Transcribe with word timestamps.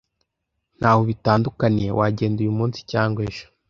Ntaho 0.77 1.01
bitandukaniye 1.09 1.89
wagenda 1.99 2.37
uyu 2.41 2.57
munsi 2.59 2.79
cyangwa 2.91 3.19
ejo. 3.29 3.45